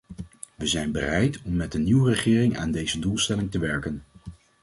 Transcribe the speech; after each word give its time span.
We 0.55 0.67
zijn 0.67 0.91
bereid 0.91 1.41
om 1.41 1.55
met 1.55 1.73
een 1.73 1.83
nieuwe 1.83 2.09
regering 2.11 2.57
aan 2.57 2.71
deze 2.71 2.99
doelstelling 2.99 3.51
te 3.51 3.59
werken. 3.59 4.03